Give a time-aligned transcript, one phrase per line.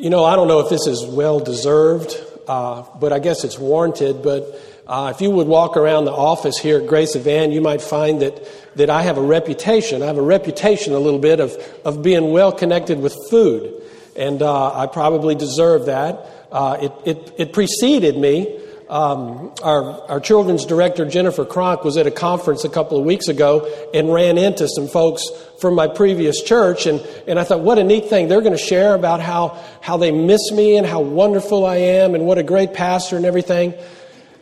[0.00, 2.16] You know, I don't know if this is well deserved,
[2.48, 4.22] uh, but I guess it's warranted.
[4.22, 7.82] But uh, if you would walk around the office here at Grace Evan, you might
[7.82, 10.02] find that, that I have a reputation.
[10.02, 13.82] I have a reputation a little bit of, of being well connected with food.
[14.16, 16.26] And uh, I probably deserve that.
[16.50, 18.58] Uh, it, it, it preceded me
[18.90, 23.28] um, our, our children's director, Jennifer Kronk, was at a conference a couple of weeks
[23.28, 25.30] ago and ran into some folks
[25.60, 26.86] from my previous church.
[26.86, 28.26] And, and I thought, what a neat thing.
[28.26, 32.16] They're going to share about how, how they miss me and how wonderful I am
[32.16, 33.74] and what a great pastor and everything.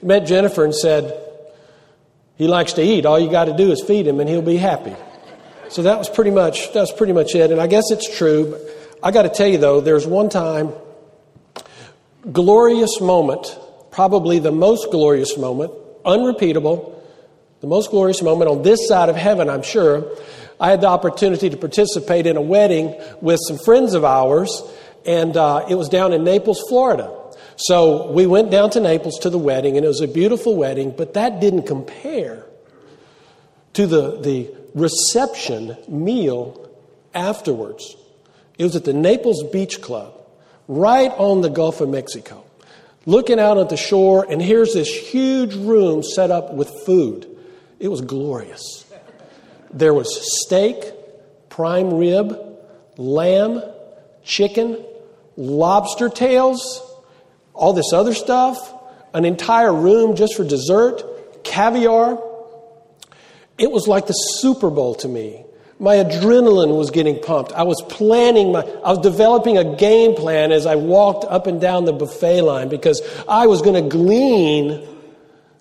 [0.01, 1.23] Met Jennifer and said,
[2.37, 3.05] he likes to eat.
[3.05, 4.97] All you got to do is feed him and he'll be happy.
[5.69, 7.51] So that was pretty much, that was pretty much it.
[7.51, 8.53] And I guess it's true.
[8.53, 8.63] But
[9.03, 10.73] I got to tell you though, there's one time,
[12.33, 13.59] glorious moment
[13.99, 15.73] probably the most glorious moment,
[16.05, 17.05] unrepeatable,
[17.61, 20.09] the most glorious moment on this side of heaven, I'm sure.
[20.61, 24.63] I had the opportunity to participate in a wedding with some friends of ours,
[25.05, 27.13] and uh, it was down in Naples, Florida.
[27.57, 30.95] So we went down to Naples to the wedding, and it was a beautiful wedding,
[30.97, 32.47] but that didn't compare
[33.73, 36.71] to the, the reception meal
[37.15, 37.97] afterwards.
[38.59, 40.15] It was at the Naples Beach Club,
[40.69, 42.45] right on the Gulf of Mexico
[43.09, 47.27] looking out at the shore, and here's this huge room set up with food.
[47.81, 48.85] It was glorious.
[49.73, 50.77] There was steak,
[51.49, 52.39] prime rib,
[52.99, 53.63] lamb,
[54.25, 54.85] chicken,
[55.39, 56.83] lobster tails,
[57.55, 58.59] all this other stuff,
[59.15, 62.23] an entire room just for dessert, caviar.
[63.57, 65.47] It was like the Super Bowl to me.
[65.81, 67.53] My adrenaline was getting pumped.
[67.53, 71.61] I was planning my, I was developing a game plan as I walked up and
[71.61, 74.87] down the buffet line because I was going to glean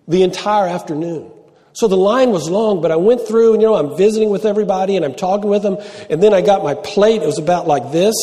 [0.07, 1.31] the entire afternoon.
[1.73, 4.45] So the line was long, but I went through and, you know, I'm visiting with
[4.45, 5.77] everybody and I'm talking with them.
[6.09, 7.21] And then I got my plate.
[7.21, 8.15] It was about like this.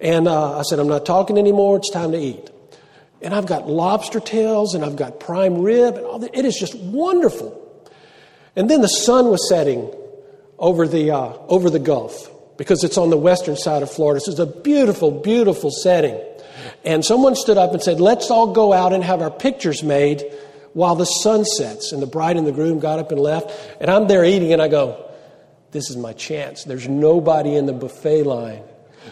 [0.00, 1.76] And uh, I said, I'm not talking anymore.
[1.76, 2.48] It's time to eat.
[3.20, 6.34] And I've got lobster tails and I've got prime rib and all that.
[6.34, 7.62] It is just wonderful.
[8.54, 9.92] And then the sun was setting
[10.58, 14.20] over the, uh, over the Gulf because it's on the western side of Florida.
[14.20, 16.20] This is a beautiful, beautiful setting.
[16.84, 20.24] And someone stood up and said, Let's all go out and have our pictures made
[20.72, 21.92] while the sun sets.
[21.92, 23.50] And the bride and the groom got up and left.
[23.80, 25.10] And I'm there eating, and I go,
[25.72, 26.64] This is my chance.
[26.64, 28.62] There's nobody in the buffet line.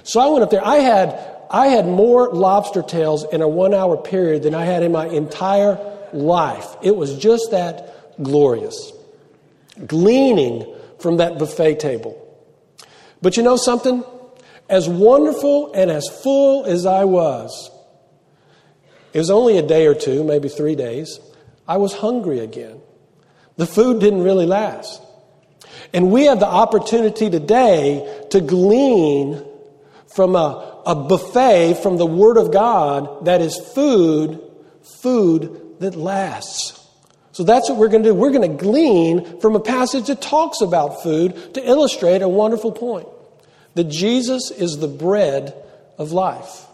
[0.03, 0.67] So I went up there.
[0.67, 1.19] I had,
[1.51, 5.07] I had more lobster tails in a one hour period than I had in my
[5.07, 5.79] entire
[6.13, 6.77] life.
[6.83, 8.93] It was just that glorious.
[9.87, 12.19] Gleaning from that buffet table.
[13.21, 14.03] But you know something?
[14.71, 17.71] As wonderful and as full as I was,
[19.13, 21.21] it was only a day or two, maybe three days,
[21.69, 22.81] I was hungry again.
[23.59, 25.03] The food didn't really last.
[25.93, 29.45] And we have the opportunity today to glean
[30.15, 34.41] from a, a buffet from the Word of God that is food,
[35.03, 36.84] food that lasts.
[37.35, 38.15] So that's what we're going to do.
[38.15, 42.71] We're going to glean from a passage that talks about food to illustrate a wonderful
[42.71, 43.09] point
[43.75, 45.53] that Jesus is the bread
[45.99, 46.65] of life.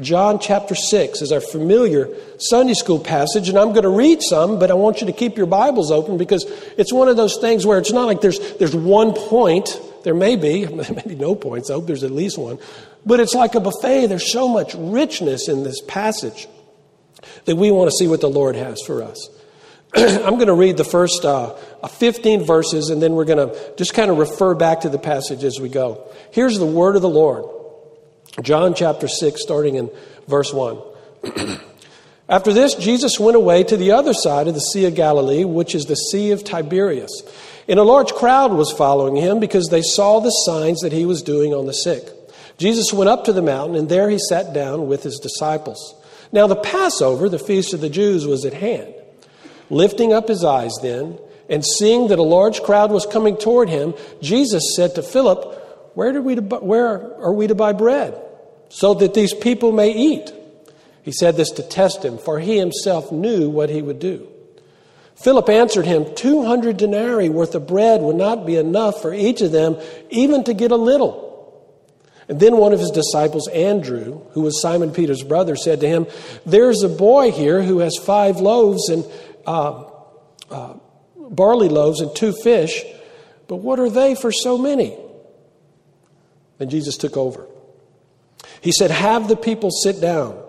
[0.00, 2.08] John chapter 6 is our familiar
[2.38, 5.36] Sunday school passage, and I'm going to read some, but I want you to keep
[5.36, 6.46] your Bibles open because
[6.76, 9.80] it's one of those things where it's not like there's, there's one point.
[10.02, 11.70] There may be, there may be no points.
[11.70, 12.58] I hope there's at least one.
[13.06, 14.08] But it's like a buffet.
[14.08, 16.48] There's so much richness in this passage
[17.44, 19.28] that we want to see what the Lord has for us.
[19.94, 21.54] I'm going to read the first uh,
[21.86, 25.44] 15 verses and then we're going to just kind of refer back to the passage
[25.44, 26.08] as we go.
[26.30, 27.44] Here's the word of the Lord
[28.40, 29.90] John chapter 6, starting in
[30.26, 30.80] verse 1.
[32.28, 35.74] After this, Jesus went away to the other side of the Sea of Galilee, which
[35.74, 37.22] is the Sea of Tiberias.
[37.68, 41.20] And a large crowd was following him because they saw the signs that he was
[41.20, 42.08] doing on the sick.
[42.56, 45.94] Jesus went up to the mountain, and there he sat down with his disciples.
[46.32, 48.94] Now, the Passover, the feast of the Jews, was at hand.
[49.72, 51.18] Lifting up his eyes then,
[51.48, 56.12] and seeing that a large crowd was coming toward him, Jesus said to Philip, Where,
[56.12, 58.14] did we to, where are we to buy bread
[58.68, 60.30] so that these people may eat?
[61.02, 64.28] He said this to test him, for he himself knew what he would do.
[65.14, 69.52] Philip answered him, 200 denarii worth of bread would not be enough for each of
[69.52, 69.78] them,
[70.10, 71.32] even to get a little.
[72.28, 76.06] And then one of his disciples, Andrew, who was Simon Peter's brother, said to him,
[76.46, 79.04] There's a boy here who has five loaves and
[79.46, 79.84] uh,
[80.50, 80.74] uh,
[81.16, 82.84] barley loaves and two fish,
[83.48, 84.96] but what are they for so many?
[86.58, 87.46] Then Jesus took over.
[88.60, 90.40] He said, Have the people sit down.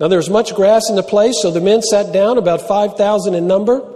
[0.00, 3.34] Now there was much grass in the place, so the men sat down, about 5,000
[3.34, 3.90] in number.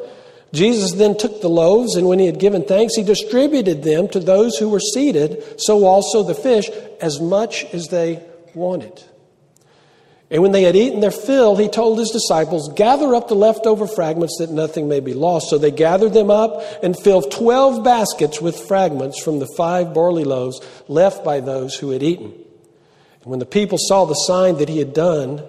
[0.52, 4.20] Jesus then took the loaves, and when he had given thanks, he distributed them to
[4.20, 6.68] those who were seated, so also the fish,
[7.00, 8.22] as much as they
[8.54, 9.02] wanted.
[10.30, 13.86] And when they had eaten their fill, he told his disciples, Gather up the leftover
[13.86, 15.48] fragments that nothing may be lost.
[15.48, 20.24] So they gathered them up and filled twelve baskets with fragments from the five barley
[20.24, 22.26] loaves left by those who had eaten.
[22.26, 25.42] And when the people saw the sign that he had done,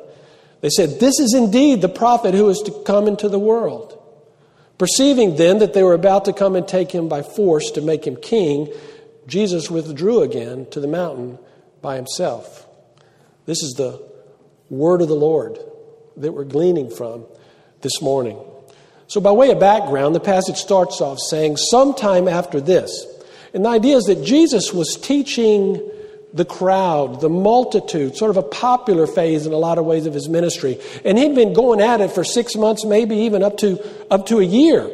[0.62, 3.98] they said, This is indeed the prophet who is to come into the world.
[4.78, 8.08] Perceiving then that they were about to come and take him by force to make
[8.08, 8.74] him king,
[9.28, 11.38] Jesus withdrew again to the mountain
[11.82, 12.66] by himself.
[13.46, 14.02] This is the
[14.70, 15.60] word of the Lord
[16.18, 17.26] that we're gleaning from
[17.82, 18.40] this morning.
[19.08, 23.06] So, by way of background, the passage starts off saying, sometime after this.
[23.54, 25.82] And the idea is that Jesus was teaching
[26.34, 30.14] the crowd, the multitude, sort of a popular phase in a lot of ways of
[30.14, 30.80] his ministry.
[31.04, 34.40] And he'd been going at it for six months, maybe even up to, up to
[34.40, 34.90] a year.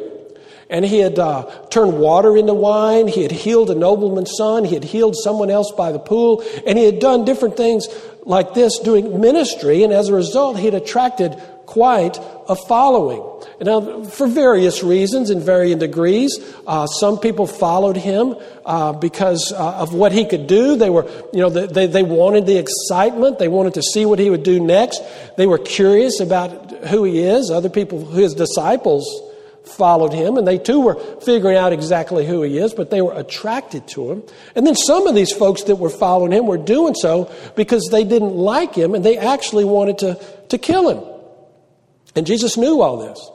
[0.68, 3.06] And he had uh, turned water into wine.
[3.06, 4.64] He had healed a nobleman's son.
[4.64, 6.42] He had healed someone else by the pool.
[6.66, 7.86] And he had done different things
[8.24, 9.84] like this doing ministry.
[9.84, 12.18] And as a result, he had attracted quite
[12.48, 13.22] a following.
[13.60, 19.78] Now, for various reasons in varying degrees, uh, some people followed him uh, because uh,
[19.78, 20.76] of what he could do.
[20.76, 23.38] They were, you know, they, they wanted the excitement.
[23.38, 25.02] They wanted to see what he would do next.
[25.36, 27.50] They were curious about who he is.
[27.50, 29.06] Other people, his disciples,
[29.66, 33.14] followed him, and they too were figuring out exactly who he is, but they were
[33.14, 34.22] attracted to him.
[34.54, 38.04] And then some of these folks that were following him were doing so because they
[38.04, 41.04] didn't like him and they actually wanted to, to kill him.
[42.14, 43.30] And Jesus knew all this.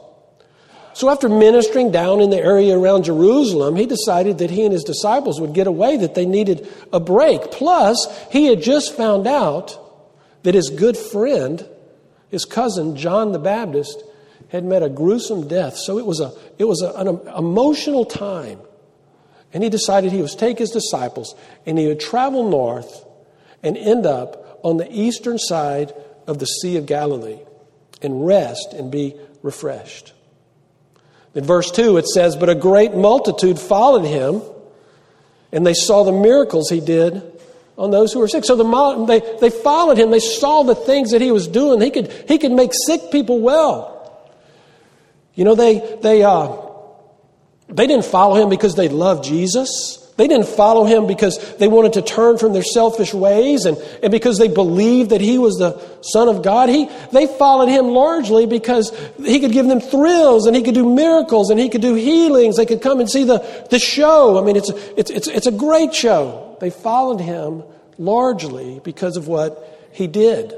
[0.94, 4.84] So after ministering down in the area around Jerusalem, he decided that he and his
[4.84, 7.50] disciples would get away, that they needed a break.
[7.50, 9.78] Plus, he had just found out
[10.42, 11.66] that his good friend,
[12.28, 14.02] his cousin, John the Baptist,
[14.52, 15.78] had met a gruesome death.
[15.78, 18.60] So it was, a, it was a, an emotional time.
[19.54, 21.34] And he decided he was take his disciples
[21.64, 23.04] and he would travel north
[23.62, 25.94] and end up on the eastern side
[26.26, 27.40] of the Sea of Galilee
[28.02, 30.12] and rest and be refreshed.
[31.34, 34.42] In verse 2, it says, But a great multitude followed him,
[35.50, 37.22] and they saw the miracles he did
[37.78, 38.44] on those who were sick.
[38.44, 40.10] So the, they, they followed him.
[40.10, 41.80] They saw the things that he was doing.
[41.80, 43.91] He could, he could make sick people well.
[45.34, 46.56] You know, they, they, uh,
[47.68, 49.98] they didn't follow him because they loved Jesus.
[50.16, 54.12] They didn't follow him because they wanted to turn from their selfish ways and, and
[54.12, 56.68] because they believed that he was the Son of God.
[56.68, 60.94] He, they followed him largely because he could give them thrills and he could do
[60.94, 62.56] miracles and he could do healings.
[62.56, 63.38] They could come and see the,
[63.70, 64.38] the show.
[64.38, 66.58] I mean, it's, it's, it's, it's a great show.
[66.60, 67.62] They followed him
[67.96, 70.54] largely because of what he did.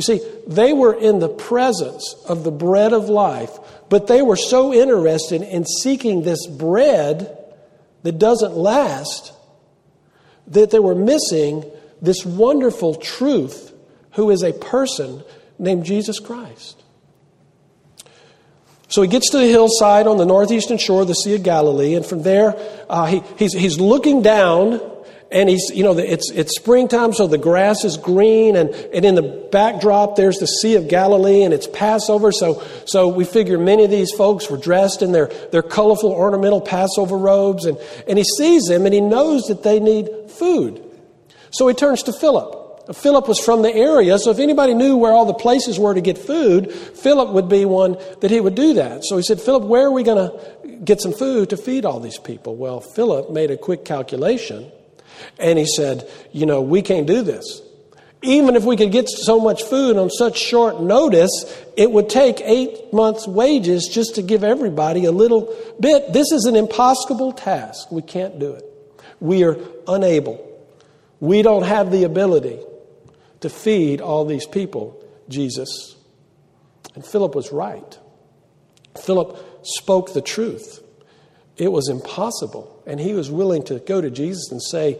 [0.00, 3.50] You see, they were in the presence of the bread of life,
[3.90, 7.36] but they were so interested in seeking this bread
[8.02, 9.34] that doesn't last
[10.46, 11.70] that they were missing
[12.00, 13.74] this wonderful truth
[14.12, 15.22] who is a person
[15.58, 16.82] named Jesus Christ.
[18.88, 21.94] So he gets to the hillside on the northeastern shore of the Sea of Galilee,
[21.94, 22.54] and from there,
[22.88, 24.80] uh, he, he's, he's looking down
[25.32, 29.14] and he's, you know, it's, it's springtime, so the grass is green, and, and in
[29.14, 32.32] the backdrop, there's the Sea of Galilee, and it's Passover.
[32.32, 36.60] So, so we figure many of these folks were dressed in their, their colorful, ornamental
[36.60, 37.78] Passover robes, and,
[38.08, 40.82] and he sees them, and he knows that they need food.
[41.50, 42.58] So he turns to Philip.
[42.96, 46.00] Philip was from the area, so if anybody knew where all the places were to
[46.00, 49.04] get food, Philip would be one that he would do that.
[49.04, 52.00] So he said, Philip, where are we going to get some food to feed all
[52.00, 52.56] these people?
[52.56, 54.72] Well, Philip made a quick calculation
[55.38, 57.62] and he said, You know, we can't do this.
[58.22, 61.30] Even if we could get so much food on such short notice,
[61.76, 66.12] it would take eight months' wages just to give everybody a little bit.
[66.12, 67.90] This is an impossible task.
[67.90, 68.64] We can't do it.
[69.20, 69.56] We are
[69.88, 70.46] unable.
[71.18, 72.58] We don't have the ability
[73.40, 75.96] to feed all these people, Jesus.
[76.94, 77.98] And Philip was right.
[78.98, 80.82] Philip spoke the truth.
[81.60, 82.82] It was impossible.
[82.86, 84.98] And he was willing to go to Jesus and say,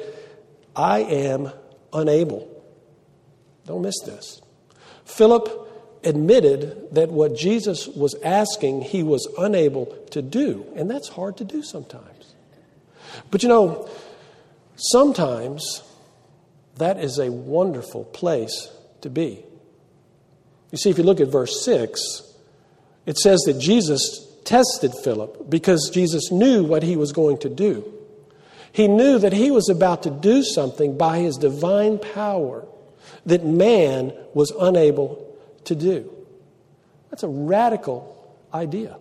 [0.77, 1.51] I am
[1.91, 2.47] unable.
[3.67, 4.43] Don't miss this.
[5.07, 10.67] Philip admitted that what Jesus was asking, he was unable to do.
[10.77, 12.35] And that's hard to do sometimes.
[13.31, 13.89] But you know,
[14.77, 15.83] sometimes
[16.77, 19.43] that is a wonderful place to be.
[20.73, 22.35] You see, if you look at verse 6,
[23.07, 27.93] it says that Jesus tested Philip because Jesus knew what he was going to do.
[28.73, 32.67] He knew that he was about to do something by his divine power
[33.27, 36.11] that man was unable to do.
[37.11, 38.17] That's a radical
[38.55, 38.97] idea.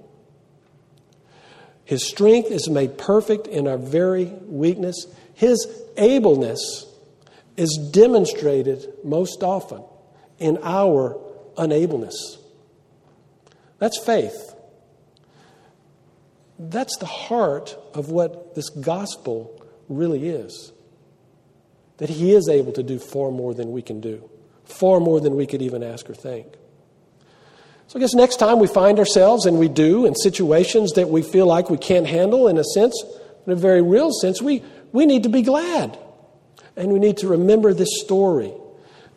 [1.86, 5.08] His strength is made perfect in our very weakness.
[5.34, 5.68] His
[5.98, 6.86] ableness
[7.58, 9.84] is demonstrated most often
[10.38, 11.20] in our
[11.58, 12.38] unableness.
[13.80, 14.54] That's faith.
[16.60, 20.74] That's the heart of what this gospel really is.
[21.98, 24.30] That He is able to do far more than we can do,
[24.66, 26.48] far more than we could even ask or think.
[27.88, 31.24] So I guess next time we find ourselves, and we do, in situations that we
[31.24, 33.04] feel like we can't handle, in a sense,
[33.48, 35.98] in a very real sense, we, we need to be glad.
[36.76, 38.54] And we need to remember this story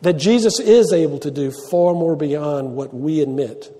[0.01, 3.71] that Jesus is able to do far more beyond what we admit,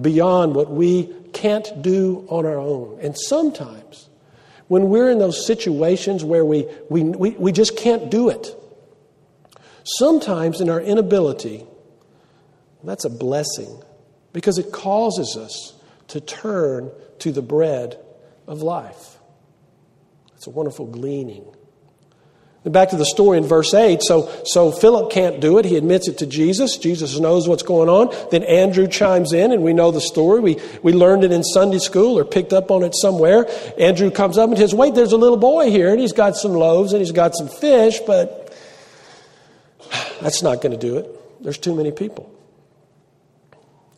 [0.00, 2.98] beyond what we can't do on our own.
[3.00, 4.08] And sometimes,
[4.68, 8.56] when we're in those situations where we, we, we, we just can't do it,
[9.84, 11.66] sometimes in our inability,
[12.82, 13.82] that's a blessing
[14.32, 15.74] because it causes us
[16.08, 17.98] to turn to the bread
[18.46, 19.18] of life.
[20.34, 21.46] It's a wonderful gleaning.
[22.64, 24.02] Back to the story in verse 8.
[24.02, 25.66] So, so Philip can't do it.
[25.66, 26.78] He admits it to Jesus.
[26.78, 28.14] Jesus knows what's going on.
[28.30, 30.40] Then Andrew chimes in, and we know the story.
[30.40, 33.46] We, we learned it in Sunday school or picked up on it somewhere.
[33.78, 36.52] Andrew comes up and says, Wait, there's a little boy here, and he's got some
[36.52, 38.56] loaves and he's got some fish, but
[40.22, 41.42] that's not going to do it.
[41.42, 42.34] There's too many people.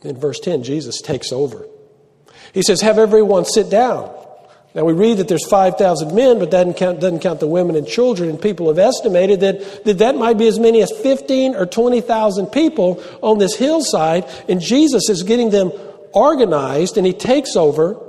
[0.03, 1.65] In verse 10, Jesus takes over.
[2.53, 4.13] He says, Have everyone sit down.
[4.77, 7.75] Now we read that there's 5,000 men, but that doesn't count, doesn't count the women
[7.75, 11.55] and children, and people have estimated that, that that might be as many as 15
[11.55, 15.71] or 20,000 people on this hillside, and Jesus is getting them
[16.13, 17.99] organized, and he takes over.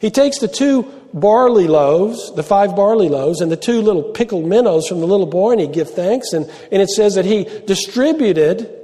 [0.00, 4.46] He takes the two barley loaves, the five barley loaves, and the two little pickled
[4.46, 7.44] minnows from the little boy, and he gives thanks, and, and it says that he
[7.66, 8.74] distributed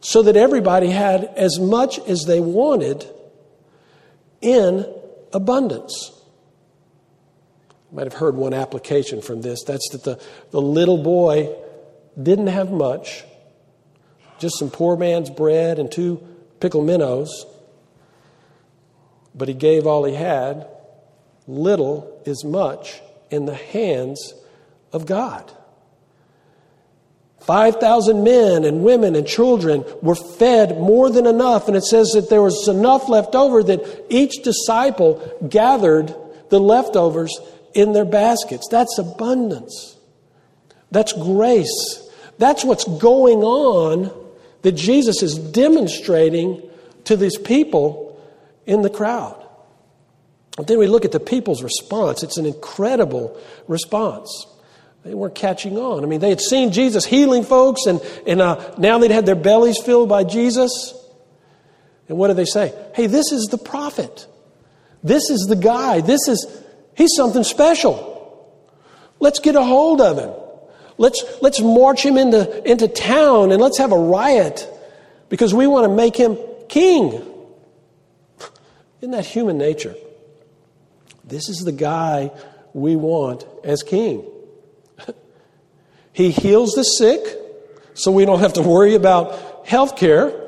[0.00, 3.06] so that everybody had as much as they wanted
[4.40, 4.86] in
[5.34, 6.12] abundance.
[7.94, 9.62] Might have heard one application from this.
[9.62, 10.20] That's that the,
[10.50, 11.54] the little boy
[12.20, 13.22] didn't have much,
[14.40, 16.20] just some poor man's bread and two
[16.58, 17.46] pickle minnows,
[19.32, 20.66] but he gave all he had.
[21.46, 24.34] Little is much in the hands
[24.92, 25.52] of God.
[27.42, 31.68] 5,000 men and women and children were fed more than enough.
[31.68, 36.12] And it says that there was enough left over that each disciple gathered
[36.48, 37.38] the leftovers
[37.74, 38.66] in their baskets.
[38.70, 39.96] That's abundance.
[40.90, 42.08] That's grace.
[42.38, 44.10] That's what's going on
[44.62, 46.62] that Jesus is demonstrating
[47.04, 48.20] to these people
[48.66, 49.40] in the crowd.
[50.56, 52.22] But then we look at the people's response.
[52.22, 54.46] It's an incredible response.
[55.04, 56.02] They weren't catching on.
[56.02, 59.34] I mean, they had seen Jesus healing folks, and, and uh, now they'd had their
[59.34, 60.94] bellies filled by Jesus.
[62.08, 62.72] And what do they say?
[62.94, 64.26] Hey, this is the prophet.
[65.02, 66.00] This is the guy.
[66.00, 66.46] This is,
[66.96, 68.12] he's something special.
[69.20, 70.30] Let's get a hold of him.
[70.96, 74.68] Let's, let's march him into, into town and let's have a riot
[75.28, 77.22] because we want to make him king.
[79.00, 79.94] Isn't that human nature?
[81.24, 82.30] This is the guy
[82.72, 84.24] we want as king.
[86.12, 87.26] He heals the sick,
[87.94, 90.43] so we don't have to worry about health care.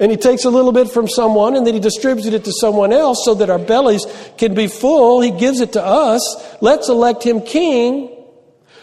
[0.00, 2.92] And he takes a little bit from someone and then he distributes it to someone
[2.92, 5.20] else so that our bellies can be full.
[5.20, 6.56] He gives it to us.
[6.60, 8.14] Let's elect him king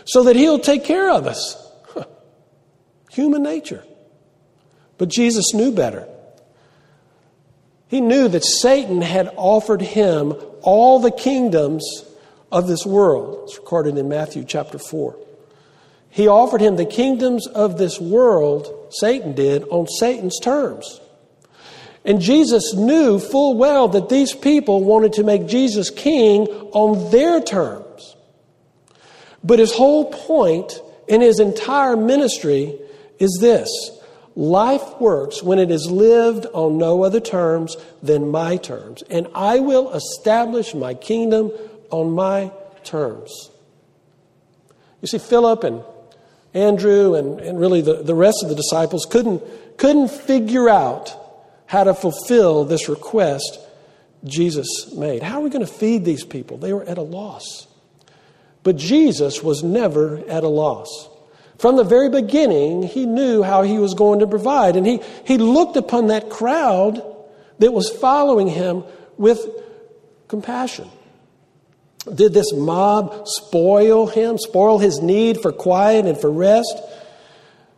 [0.06, 1.62] so that he'll take care of us.
[3.12, 3.84] Human nature.
[4.98, 6.08] But Jesus knew better.
[7.88, 12.04] He knew that Satan had offered him all the kingdoms
[12.52, 13.44] of this world.
[13.46, 15.18] It's recorded in Matthew chapter 4.
[16.10, 21.02] He offered him the kingdoms of this world, Satan did, on Satan's terms.
[22.06, 27.42] And Jesus knew full well that these people wanted to make Jesus king on their
[27.42, 28.16] terms.
[29.44, 32.78] But his whole point in his entire ministry
[33.20, 33.70] is this
[34.36, 39.60] life works when it is lived on no other terms than my terms, and I
[39.60, 41.52] will establish my kingdom
[41.90, 42.52] on my
[42.84, 43.50] terms.
[45.02, 45.84] You see, Philip and
[46.54, 49.42] Andrew and, and really the, the rest of the disciples couldn't,
[49.78, 51.25] couldn't figure out
[51.66, 53.60] how to fulfill this request
[54.24, 55.22] Jesus made.
[55.24, 56.58] How are we going to feed these people?
[56.58, 57.68] They were at a loss.
[58.64, 61.10] But Jesus was never at a loss.
[61.58, 64.76] From the very beginning, he knew how he was going to provide.
[64.76, 67.04] And he, he looked upon that crowd
[67.60, 68.84] that was following him
[69.18, 69.40] with
[70.28, 70.90] compassion.
[72.14, 76.82] Did this mob spoil him, spoil his need for quiet and for rest?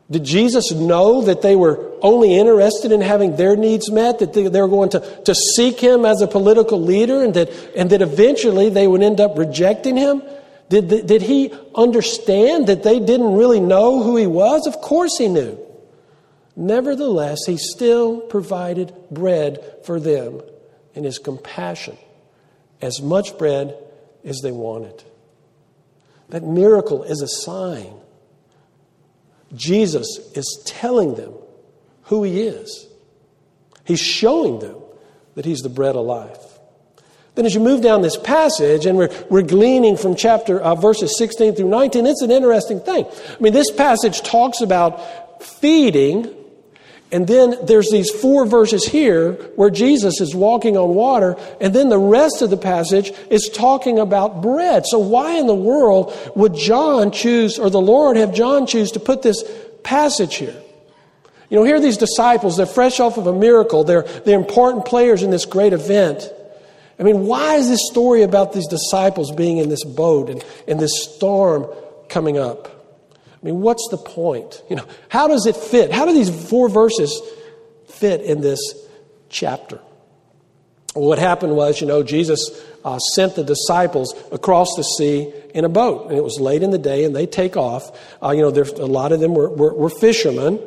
[0.09, 4.61] Did Jesus know that they were only interested in having their needs met, that they,
[4.61, 8.69] were going to, to seek him as a political leader, and that, and that eventually
[8.69, 10.23] they would end up rejecting him?
[10.69, 14.65] Did, did he understand that they didn't really know who he was?
[14.65, 15.59] Of course he knew.
[16.55, 20.41] Nevertheless, he still provided bread for them
[20.93, 21.97] in his compassion,
[22.81, 23.77] as much bread
[24.23, 25.03] as they wanted.
[26.29, 27.93] That miracle is a sign.
[29.55, 31.33] Jesus is telling them
[32.03, 32.87] who he is.
[33.85, 34.75] He's showing them
[35.35, 36.39] that he's the bread of life.
[37.35, 41.17] Then, as you move down this passage, and we're, we're gleaning from chapter uh, verses
[41.19, 43.05] 16 through 19, it's an interesting thing.
[43.05, 46.33] I mean, this passage talks about feeding,
[47.11, 51.87] and then there's these four verses here where Jesus is walking on water, and then
[51.87, 54.85] the rest of the passage is talking about bread.
[54.85, 58.99] So, why in the world would John choose, or the Lord have John choose to
[58.99, 59.41] put this
[59.83, 60.55] passage here?
[61.49, 64.85] You know, here are these disciples, they're fresh off of a miracle, they're, they're important
[64.85, 66.29] players in this great event.
[66.99, 70.77] I mean, why is this story about these disciples being in this boat and, and
[70.77, 71.67] this storm
[72.09, 72.76] coming up?
[73.41, 74.63] I mean, what's the point?
[74.69, 75.91] You know, how does it fit?
[75.91, 77.21] How do these four verses
[77.87, 78.59] fit in this
[79.29, 79.79] chapter?
[80.95, 82.49] Well, what happened was, you know, Jesus
[82.83, 86.71] uh, sent the disciples across the sea in a boat, and it was late in
[86.71, 87.91] the day, and they take off.
[88.23, 90.59] Uh, you know, there's a lot of them were, were, were fishermen.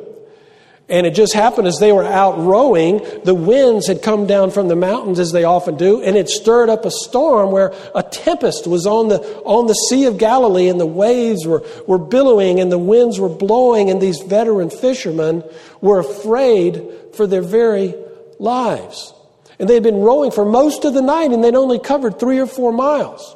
[0.91, 4.67] And it just happened as they were out rowing, the winds had come down from
[4.67, 8.67] the mountains as they often do, and it stirred up a storm where a tempest
[8.67, 12.69] was on the, on the Sea of Galilee, and the waves were, were billowing, and
[12.69, 15.45] the winds were blowing, and these veteran fishermen
[15.79, 16.83] were afraid
[17.15, 17.95] for their very
[18.37, 19.13] lives.
[19.59, 22.39] And they had been rowing for most of the night, and they'd only covered three
[22.39, 23.33] or four miles.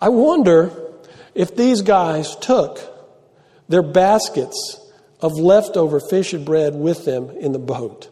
[0.00, 0.70] I wonder
[1.34, 2.78] if these guys took
[3.68, 4.78] their baskets
[5.24, 8.10] of leftover fish and bread with them in the boat.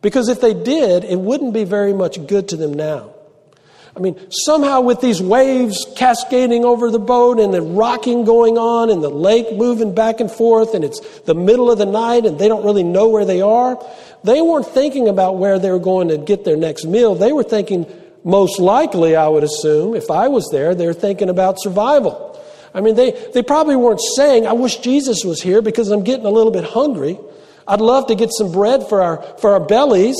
[0.00, 3.10] Because if they did, it wouldn't be very much good to them now.
[3.96, 8.90] I mean, somehow with these waves cascading over the boat and the rocking going on
[8.90, 12.38] and the lake moving back and forth and it's the middle of the night and
[12.38, 13.84] they don't really know where they are,
[14.22, 17.16] they weren't thinking about where they were going to get their next meal.
[17.16, 17.86] They were thinking,
[18.22, 22.33] most likely, I would assume, if I was there, they're thinking about survival.
[22.74, 26.26] I mean, they, they probably weren't saying, I wish Jesus was here because I'm getting
[26.26, 27.18] a little bit hungry.
[27.68, 30.18] I'd love to get some bread for our, for our bellies.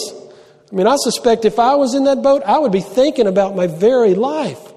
[0.70, 3.56] I mean, I suspect if I was in that boat, I would be thinking about
[3.56, 4.72] my very life.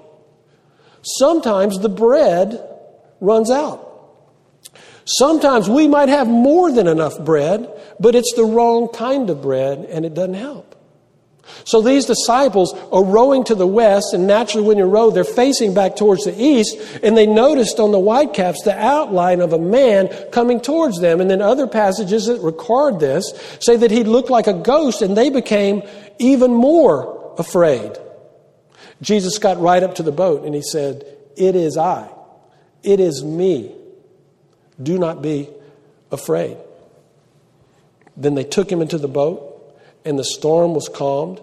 [1.02, 2.60] Sometimes the bread
[3.20, 3.84] runs out.
[5.04, 9.86] Sometimes we might have more than enough bread, but it's the wrong kind of bread
[9.90, 10.67] and it doesn't help.
[11.64, 15.74] So these disciples are rowing to the west, and naturally, when you row, they're facing
[15.74, 20.08] back towards the east, and they noticed on the whitecaps the outline of a man
[20.30, 21.20] coming towards them.
[21.20, 25.16] And then other passages that record this say that he looked like a ghost, and
[25.16, 25.82] they became
[26.18, 27.96] even more afraid.
[29.00, 31.04] Jesus got right up to the boat and he said,
[31.36, 32.08] It is I.
[32.82, 33.74] It is me.
[34.82, 35.48] Do not be
[36.10, 36.56] afraid.
[38.16, 39.47] Then they took him into the boat
[40.08, 41.40] and the storm was calmed.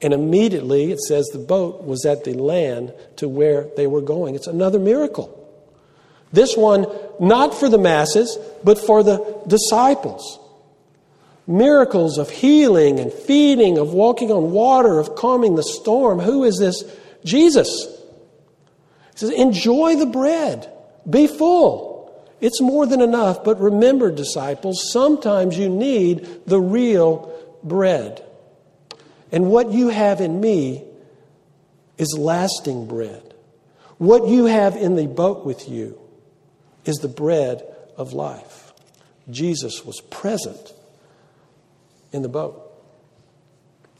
[0.00, 4.34] And immediately, it says the boat was at the land to where they were going.
[4.34, 5.40] It's another miracle.
[6.32, 6.86] This one,
[7.20, 10.38] not for the masses, but for the disciples.
[11.46, 16.18] Miracles of healing and feeding, of walking on water, of calming the storm.
[16.18, 16.84] Who is this?
[17.24, 17.86] Jesus.
[19.12, 20.70] He says, Enjoy the bread,
[21.08, 21.94] be full.
[22.40, 27.32] It's more than enough, but remember, disciples, sometimes you need the real
[27.64, 28.24] bread.
[29.32, 30.84] And what you have in me
[31.98, 33.34] is lasting bread.
[33.98, 35.98] What you have in the boat with you
[36.84, 37.62] is the bread
[37.96, 38.72] of life.
[39.30, 40.72] Jesus was present
[42.12, 42.63] in the boat.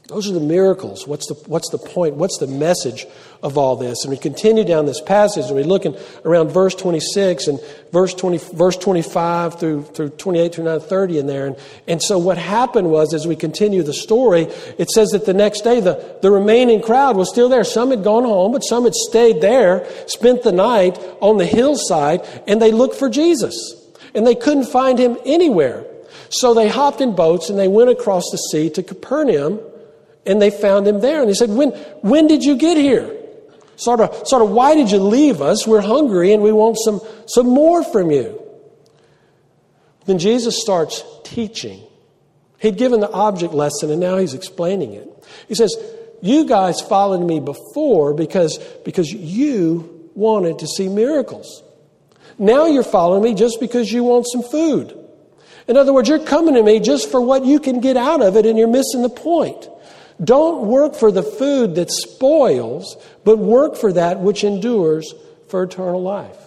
[0.07, 1.09] Those are the miracles.
[1.09, 2.17] What's the, what's the point?
[2.17, 3.07] What's the message
[3.43, 4.05] of all this?
[4.05, 7.59] And we continue down this passage and we're looking around verse 26 and
[7.91, 11.47] verse 20, verse 25 through, through 28 through 9, 30 in there.
[11.47, 11.57] And,
[11.89, 14.43] and so what happened was as we continue the story,
[14.77, 17.65] it says that the next day the, the remaining crowd was still there.
[17.65, 22.21] Some had gone home, but some had stayed there, spent the night on the hillside,
[22.47, 23.75] and they looked for Jesus.
[24.15, 25.87] And they couldn't find him anywhere.
[26.29, 29.61] So they hopped in boats and they went across the sea to Capernaum
[30.27, 31.21] and they found him there.
[31.21, 31.71] And they said, When,
[32.03, 33.15] when did you get here?
[33.77, 35.67] Sort of, sort of, why did you leave us?
[35.67, 38.41] We're hungry and we want some, some more from you.
[40.07, 41.83] Then Jesus starts teaching.
[42.59, 45.09] He'd given the object lesson and now he's explaining it.
[45.49, 45.77] He says,
[46.23, 51.63] You guys followed me before because, because you wanted to see miracles.
[52.39, 54.99] Now you're following me just because you want some food.
[55.67, 58.37] In other words, you're coming to me just for what you can get out of
[58.37, 59.69] it and you're missing the point.
[60.23, 65.13] Don't work for the food that spoils, but work for that which endures
[65.49, 66.39] for eternal life.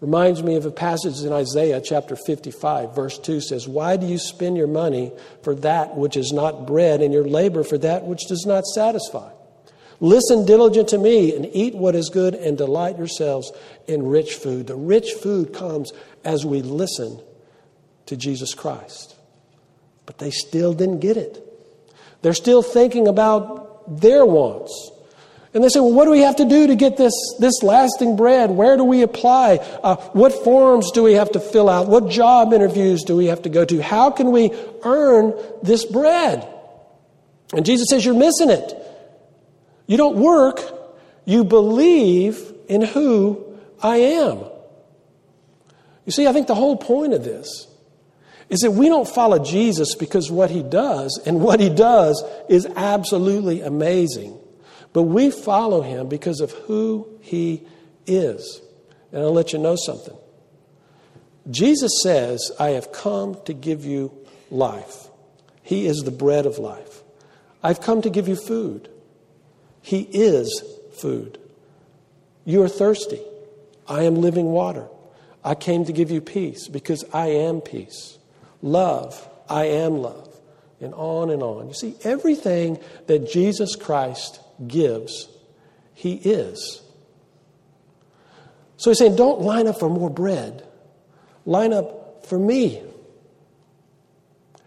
[0.00, 4.18] Reminds me of a passage in Isaiah chapter 55, verse 2 says, Why do you
[4.18, 5.10] spend your money
[5.42, 9.32] for that which is not bread, and your labor for that which does not satisfy?
[10.00, 13.50] Listen diligent to me and eat what is good and delight yourselves
[13.88, 14.68] in rich food.
[14.68, 15.92] The rich food comes
[16.24, 17.20] as we listen
[18.06, 19.16] to Jesus Christ.
[20.06, 21.44] But they still didn't get it.
[22.22, 24.90] They're still thinking about their wants.
[25.54, 28.16] And they say, well, what do we have to do to get this, this lasting
[28.16, 28.50] bread?
[28.50, 29.56] Where do we apply?
[29.82, 31.88] Uh, what forms do we have to fill out?
[31.88, 33.82] What job interviews do we have to go to?
[33.82, 34.52] How can we
[34.84, 36.46] earn this bread?
[37.54, 38.74] And Jesus says, You're missing it.
[39.86, 40.60] You don't work,
[41.24, 44.44] you believe in who I am.
[46.04, 47.66] You see, I think the whole point of this
[48.48, 52.66] is that we don't follow Jesus because what he does, and what he does is
[52.76, 54.38] absolutely amazing.
[54.92, 57.62] But we follow him because of who he
[58.06, 58.62] is.
[59.12, 60.16] And I'll let you know something.
[61.50, 64.12] Jesus says, I have come to give you
[64.50, 65.08] life.
[65.62, 67.02] He is the bread of life.
[67.62, 68.88] I've come to give you food.
[69.82, 71.38] He is food.
[72.44, 73.20] You are thirsty.
[73.86, 74.86] I am living water.
[75.44, 78.17] I came to give you peace because I am peace.
[78.62, 79.28] Love.
[79.48, 80.28] I am love.
[80.80, 81.68] And on and on.
[81.68, 85.28] You see, everything that Jesus Christ gives,
[85.94, 86.82] He is.
[88.78, 90.64] So he's saying, don't line up for more bread,
[91.44, 92.80] line up for me.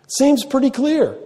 [0.10, 1.18] Seems pretty clear.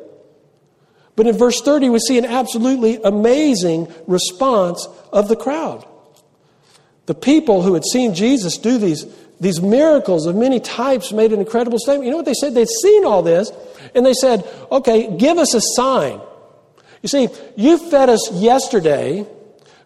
[1.16, 5.86] But in verse 30, we see an absolutely amazing response of the crowd.
[7.08, 9.06] The people who had seen Jesus do these,
[9.40, 12.06] these miracles of many types made an incredible statement.
[12.06, 12.54] You know what they said?
[12.54, 13.52] They'd seen all this,
[13.94, 16.22] and they said, Okay, give us a sign.
[17.02, 19.28] You see, you fed us yesterday,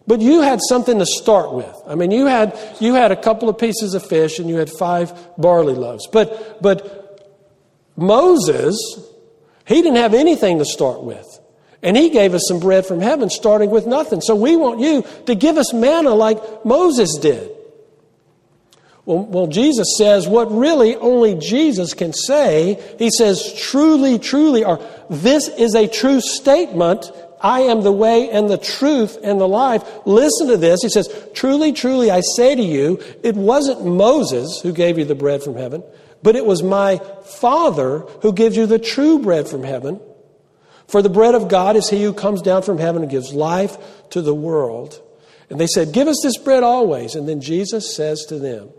[0.06, 1.74] but you had something to start with.
[1.86, 4.70] I mean, you had, you had a couple of pieces of fish and you had
[4.70, 6.06] five barley loaves.
[6.06, 7.30] But, but
[7.94, 8.76] Moses,
[9.66, 11.26] he didn't have anything to start with.
[11.82, 14.20] And he gave us some bread from heaven, starting with nothing.
[14.20, 17.50] So we want you to give us manna like Moses did.
[19.10, 22.80] Well, well, Jesus says what really only Jesus can say.
[22.96, 24.78] He says, truly, truly, or
[25.10, 27.10] this is a true statement.
[27.40, 29.82] I am the way and the truth and the life.
[30.06, 30.82] Listen to this.
[30.82, 35.16] He says, truly, truly, I say to you, it wasn't Moses who gave you the
[35.16, 35.82] bread from heaven,
[36.22, 40.00] but it was my Father who gives you the true bread from heaven.
[40.86, 43.76] For the bread of God is he who comes down from heaven and gives life
[44.10, 45.02] to the world.
[45.48, 47.16] And they said, Give us this bread always.
[47.16, 48.70] And then Jesus says to them,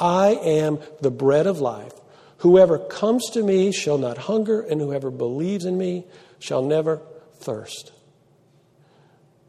[0.00, 1.92] I am the bread of life.
[2.38, 6.06] Whoever comes to me shall not hunger, and whoever believes in me
[6.38, 7.02] shall never
[7.34, 7.92] thirst.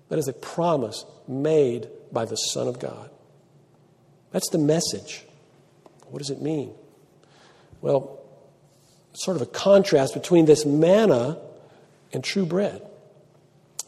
[0.10, 3.10] That is a promise made by the Son of God.
[4.32, 5.26] That's the message.
[6.10, 6.74] What does it mean?
[7.80, 8.20] Well,
[9.14, 11.38] sort of a contrast between this manna
[12.12, 12.82] and true bread.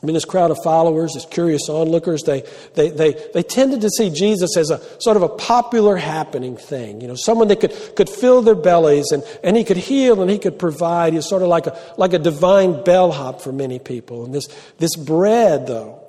[0.04, 3.90] I mean, this crowd of followers, this curious onlookers, they, they, they, they tended to
[3.90, 7.00] see Jesus as a sort of a popular happening thing.
[7.00, 10.30] You know, someone that could, could fill their bellies and, and he could heal and
[10.30, 11.14] he could provide.
[11.14, 14.26] He's sort of like a, like a divine bellhop for many people.
[14.26, 16.04] And this, this bread, though,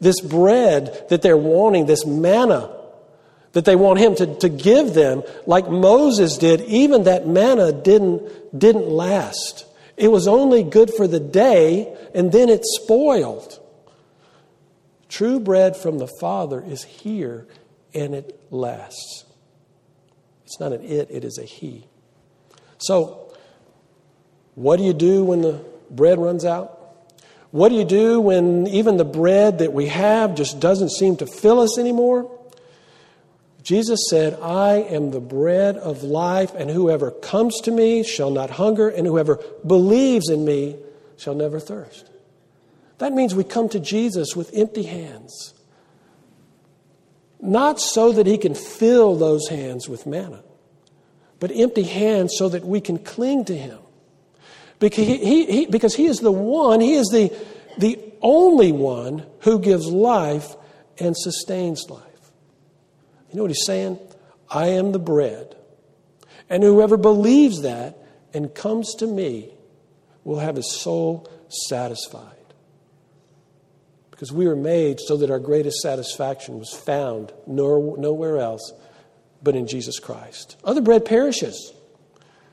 [0.00, 2.70] this bread that they're wanting, this manna
[3.50, 8.22] that they want him to, to give them, like Moses did, even that manna didn't,
[8.56, 9.66] didn't last.
[9.96, 13.60] It was only good for the day, and then it spoiled.
[15.08, 17.46] True bread from the Father is here,
[17.94, 19.24] and it lasts.
[20.44, 21.86] It's not an it, it is a he.
[22.78, 23.32] So,
[24.54, 26.80] what do you do when the bread runs out?
[27.50, 31.26] What do you do when even the bread that we have just doesn't seem to
[31.26, 32.33] fill us anymore?
[33.64, 38.50] Jesus said, I am the bread of life, and whoever comes to me shall not
[38.50, 40.76] hunger, and whoever believes in me
[41.16, 42.10] shall never thirst.
[42.98, 45.54] That means we come to Jesus with empty hands.
[47.40, 50.42] Not so that he can fill those hands with manna,
[51.40, 53.78] but empty hands so that we can cling to him.
[54.78, 57.34] Because he, he, he, because he is the one, he is the,
[57.78, 60.54] the only one who gives life
[60.98, 62.03] and sustains life.
[63.34, 63.98] You know what he's saying?
[64.48, 65.56] I am the bread.
[66.48, 67.98] And whoever believes that
[68.32, 69.52] and comes to me
[70.22, 72.30] will have his soul satisfied.
[74.12, 78.72] Because we were made so that our greatest satisfaction was found nowhere else
[79.42, 80.56] but in Jesus Christ.
[80.62, 81.72] Other bread perishes,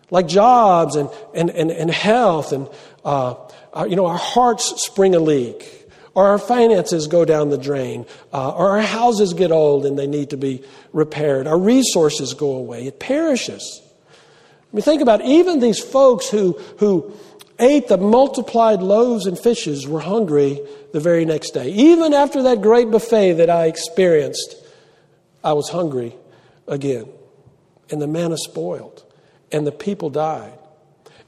[0.10, 2.68] like jobs and, and, and, and health, and
[3.06, 3.36] uh,
[3.72, 5.81] our, you know, our hearts spring a leak,
[6.14, 10.08] or our finances go down the drain, uh, or our houses get old and they
[10.08, 12.86] need to be repaired, our resources go away.
[12.86, 13.82] It perishes.
[14.12, 15.28] I mean, think about it.
[15.28, 17.14] even these folks who, who
[17.60, 20.60] ate the multiplied loaves and fishes were hungry
[20.92, 21.70] the very next day.
[21.70, 24.56] Even after that great buffet that I experienced,
[25.44, 26.16] I was hungry
[26.68, 27.08] again.
[27.90, 29.04] And the manna spoiled,
[29.52, 30.58] and the people died.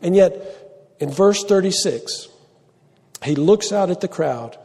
[0.01, 0.33] And yet,
[0.99, 2.29] in verse 36,
[3.23, 4.57] he looks out at the crowd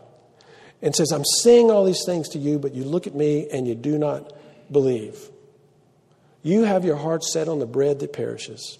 [0.80, 3.66] and says, I'm saying all these things to you, but you look at me and
[3.66, 4.32] you do not
[4.70, 5.18] believe.
[6.42, 8.78] You have your heart set on the bread that perishes.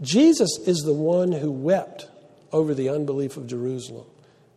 [0.00, 2.08] Jesus is the one who wept
[2.52, 4.06] over the unbelief of Jerusalem.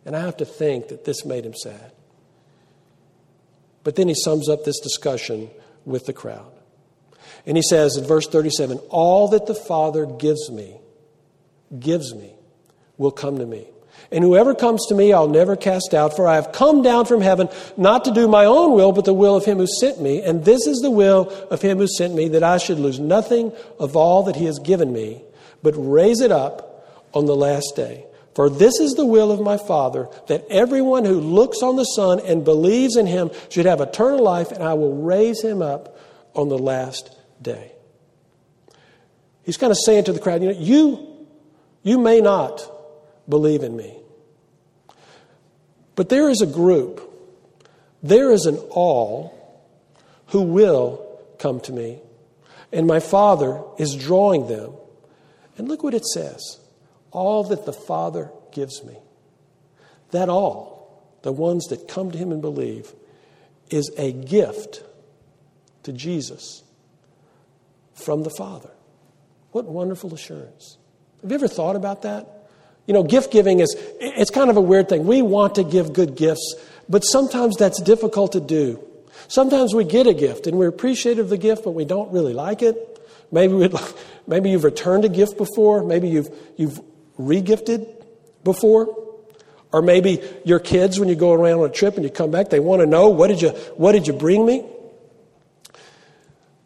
[0.04, 1.92] And I have to think that this made him sad.
[3.82, 5.50] But then he sums up this discussion
[5.84, 6.52] with the crowd.
[7.46, 10.76] And he says in verse 37 All that the Father gives me,
[11.78, 12.32] gives me,
[12.98, 13.66] will come to me.
[14.12, 17.20] And whoever comes to me, I'll never cast out, for I have come down from
[17.20, 20.22] heaven not to do my own will, but the will of him who sent me.
[20.22, 23.52] And this is the will of him who sent me, that I should lose nothing
[23.78, 25.22] of all that he has given me,
[25.62, 28.06] but raise it up on the last day.
[28.34, 32.20] For this is the will of my Father, that everyone who looks on the Son
[32.20, 35.98] and believes in him should have eternal life, and I will raise him up
[36.34, 37.72] on the last day.
[39.42, 41.26] He's kind of saying to the crowd, you know, you,
[41.82, 42.70] you may not
[43.30, 43.96] believe in me.
[45.94, 47.00] But there is a group,
[48.02, 49.36] there is an all
[50.28, 52.00] who will come to me,
[52.72, 54.72] and my Father is drawing them.
[55.56, 56.58] And look what it says
[57.10, 58.96] all that the Father gives me.
[60.12, 62.92] That all, the ones that come to Him and believe,
[63.68, 64.82] is a gift
[65.82, 66.62] to Jesus
[67.94, 68.70] from the Father.
[69.52, 70.78] What wonderful assurance.
[71.22, 72.39] Have you ever thought about that?
[72.86, 75.06] You know, gift giving is, it's kind of a weird thing.
[75.06, 76.54] We want to give good gifts,
[76.88, 78.84] but sometimes that's difficult to do.
[79.28, 82.32] Sometimes we get a gift and we're appreciative of the gift, but we don't really
[82.32, 82.86] like it.
[83.30, 83.70] Maybe, we
[84.26, 85.84] maybe you've returned a gift before.
[85.84, 86.80] Maybe you've, you've
[87.18, 87.86] regifted
[88.42, 88.96] before.
[89.72, 92.50] Or maybe your kids, when you go around on a trip and you come back,
[92.50, 94.64] they want to know, what did you, what did you bring me?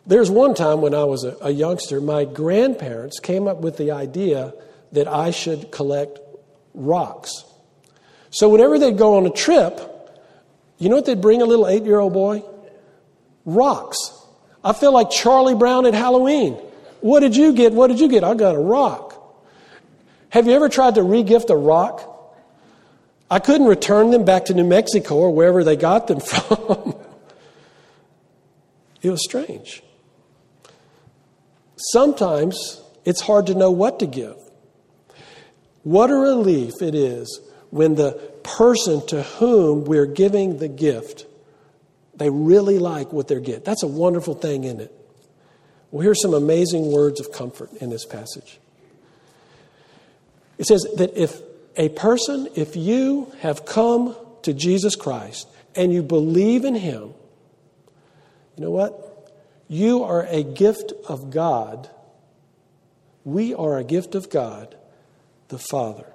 [0.06, 3.90] There's one time when I was a, a youngster, my grandparents came up with the
[3.90, 4.54] idea
[4.94, 6.18] that I should collect
[6.72, 7.44] rocks.
[8.30, 9.80] So whenever they'd go on a trip,
[10.78, 12.42] you know what they'd bring a little eight year old boy?
[13.44, 13.96] Rocks.
[14.64, 16.54] I feel like Charlie Brown at Halloween.
[17.00, 17.72] What did you get?
[17.72, 18.24] What did you get?
[18.24, 19.10] I got a rock.
[20.30, 22.10] Have you ever tried to regift a rock?
[23.30, 26.94] I couldn't return them back to New Mexico or wherever they got them from.
[29.02, 29.82] it was strange.
[31.76, 34.36] Sometimes it's hard to know what to give.
[35.84, 41.26] What a relief it is when the person to whom we're giving the gift,
[42.14, 43.64] they really like what they're getting.
[43.64, 44.94] That's a wonderful thing, isn't it?
[45.90, 48.58] Well, here's some amazing words of comfort in this passage.
[50.58, 51.40] It says that if
[51.76, 57.12] a person, if you have come to Jesus Christ and you believe in Him,
[58.56, 59.32] you know what?
[59.68, 61.88] You are a gift of God.
[63.24, 64.76] We are a gift of God,
[65.54, 66.06] the Father,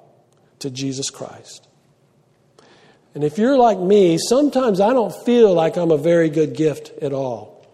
[0.59, 1.65] to Jesus Christ.
[3.15, 6.91] And if you're like me, sometimes I don't feel like I'm a very good gift
[7.01, 7.65] at all.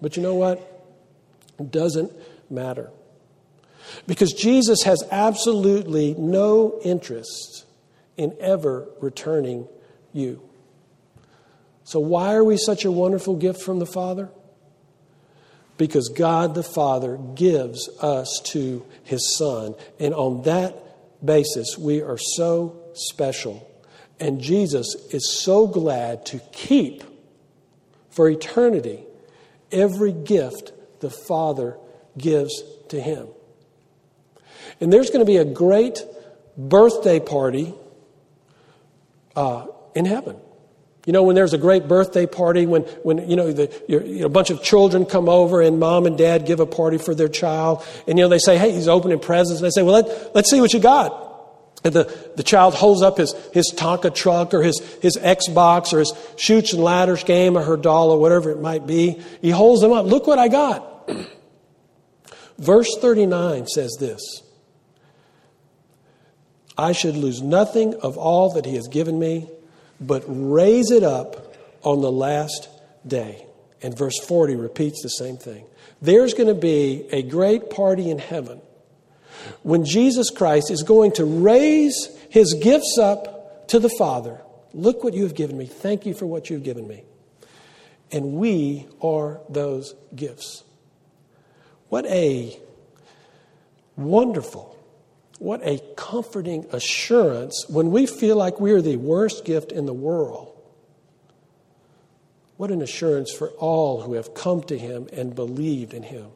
[0.00, 0.58] But you know what?
[1.58, 2.12] It doesn't
[2.48, 2.90] matter.
[4.06, 7.66] Because Jesus has absolutely no interest
[8.16, 9.66] in ever returning
[10.12, 10.40] you.
[11.82, 14.30] So, why are we such a wonderful gift from the Father?
[15.82, 19.74] because God the Father gives us to His Son.
[19.98, 20.76] And on that
[21.24, 23.68] basis, we are so special.
[24.20, 27.02] And Jesus is so glad to keep
[28.10, 29.04] for eternity
[29.70, 31.76] every gift the Father
[32.16, 33.26] gives to Him.
[34.80, 36.04] And there's going to be a great
[36.56, 37.74] birthday party
[39.34, 40.36] uh, in heaven.
[41.06, 44.26] You know, when there's a great birthday party, when, when you know, the, you know,
[44.26, 47.28] a bunch of children come over and mom and dad give a party for their
[47.28, 49.60] child, and, you know, they say, hey, he's opening presents.
[49.60, 51.30] And they say, well, let, let's see what you got.
[51.84, 55.98] And the, the child holds up his, his Tonka truck or his, his Xbox or
[55.98, 59.20] his Chutes and Ladders game or her doll or whatever it might be.
[59.40, 60.06] He holds them up.
[60.06, 61.10] Look what I got.
[62.58, 64.22] Verse 39 says this
[66.78, 69.48] I should lose nothing of all that he has given me
[70.06, 72.68] but raise it up on the last
[73.06, 73.46] day.
[73.82, 75.64] And verse 40 repeats the same thing.
[76.00, 78.60] There's going to be a great party in heaven
[79.62, 84.40] when Jesus Christ is going to raise his gifts up to the Father.
[84.72, 85.66] Look what you have given me.
[85.66, 87.04] Thank you for what you've given me.
[88.10, 90.64] And we are those gifts.
[91.88, 92.58] What a
[93.96, 94.76] wonderful,
[95.42, 99.92] what a comforting assurance when we feel like we are the worst gift in the
[99.92, 100.56] world.
[102.56, 106.28] What an assurance for all who have come to Him and believed in Him.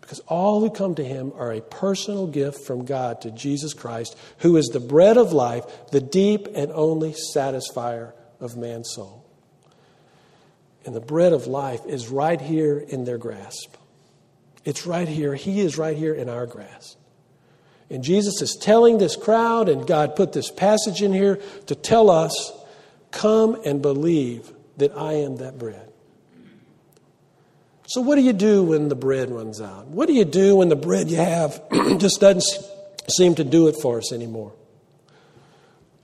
[0.00, 4.16] Because all who come to Him are a personal gift from God to Jesus Christ,
[4.38, 5.62] who is the bread of life,
[5.92, 9.24] the deep and only satisfier of man's soul.
[10.84, 13.76] And the bread of life is right here in their grasp.
[14.64, 15.36] It's right here.
[15.36, 16.98] He is right here in our grasp.
[17.88, 22.10] And Jesus is telling this crowd, and God put this passage in here to tell
[22.10, 22.52] us
[23.12, 25.92] come and believe that I am that bread.
[27.86, 29.86] So, what do you do when the bread runs out?
[29.86, 31.62] What do you do when the bread you have
[31.98, 32.44] just doesn't
[33.08, 34.52] seem to do it for us anymore?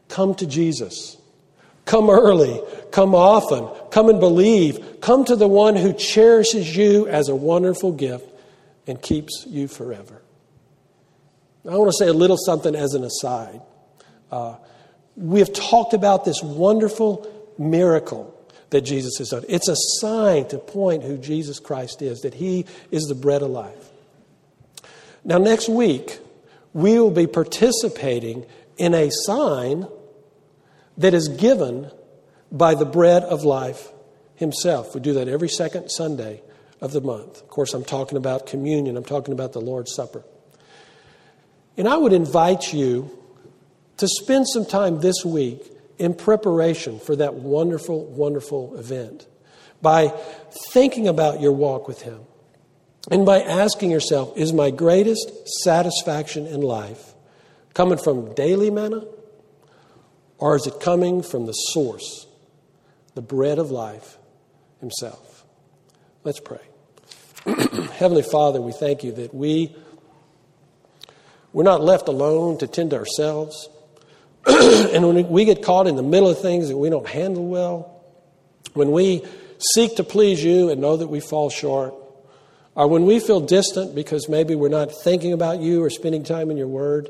[0.08, 1.16] Come to Jesus.
[1.84, 2.62] Come early.
[2.92, 3.68] Come often.
[3.90, 5.00] Come and believe.
[5.00, 8.28] Come to the one who cherishes you as a wonderful gift
[8.86, 10.21] and keeps you forever.
[11.68, 13.60] I want to say a little something as an aside.
[14.30, 14.56] Uh,
[15.16, 18.34] we have talked about this wonderful miracle
[18.70, 19.44] that Jesus has done.
[19.48, 23.50] It's a sign to point who Jesus Christ is, that He is the bread of
[23.50, 23.90] life.
[25.24, 26.18] Now, next week,
[26.72, 28.46] we will be participating
[28.76, 29.86] in a sign
[30.98, 31.90] that is given
[32.50, 33.92] by the bread of life
[34.34, 34.94] Himself.
[34.94, 36.42] We do that every second Sunday
[36.80, 37.40] of the month.
[37.40, 40.24] Of course, I'm talking about communion, I'm talking about the Lord's Supper.
[41.76, 43.10] And I would invite you
[43.96, 49.26] to spend some time this week in preparation for that wonderful, wonderful event
[49.80, 50.08] by
[50.72, 52.20] thinking about your walk with Him
[53.10, 57.14] and by asking yourself, is my greatest satisfaction in life
[57.74, 59.04] coming from daily manna
[60.38, 62.26] or is it coming from the source,
[63.14, 64.18] the bread of life
[64.80, 65.44] Himself?
[66.24, 66.60] Let's pray.
[67.44, 69.74] Heavenly Father, we thank you that we,
[71.52, 73.68] we're not left alone to tend to ourselves.
[74.46, 78.02] and when we get caught in the middle of things that we don't handle well,
[78.74, 79.24] when we
[79.58, 81.94] seek to please you and know that we fall short,
[82.74, 86.50] or when we feel distant because maybe we're not thinking about you or spending time
[86.50, 87.08] in your word,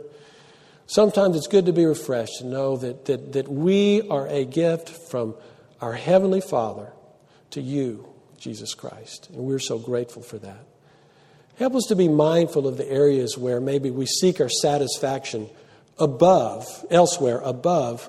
[0.87, 4.89] sometimes it's good to be refreshed and know that, that, that we are a gift
[4.89, 5.35] from
[5.81, 6.93] our Heavenly Father
[7.51, 9.31] to you, Jesus Christ.
[9.31, 10.67] And we're so grateful for that.
[11.57, 15.49] Help us to be mindful of the areas where maybe we seek our satisfaction
[15.99, 18.09] above, elsewhere, above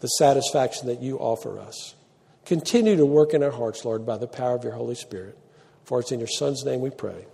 [0.00, 1.94] the satisfaction that you offer us.
[2.44, 5.38] Continue to work in our hearts, Lord, by the power of your Holy Spirit.
[5.84, 7.24] For it's in your Son's name we pray.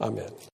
[0.00, 0.30] Amen.